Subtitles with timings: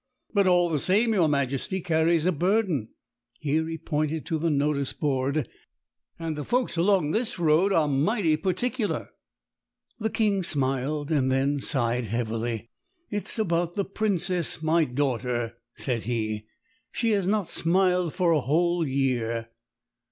[0.33, 2.89] "But, all the same, your Majesty carries a burden,"
[3.37, 5.47] here he pointed to the notice board,
[6.17, 9.09] "and the folks along this road are mighty particular."
[9.99, 12.65] The King smiled and then sighed heavily.
[13.11, 16.47] "It's about the Princess, my daughter," said he;
[16.91, 19.51] "she has not smiled for a whole year."